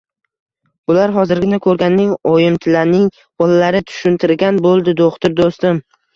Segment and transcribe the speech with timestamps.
[0.91, 3.05] Bular hozirgina ko`rganing oyimtillaning
[3.43, 5.81] bolalari, tushuntirgan bo`ldi do`xtir do`stim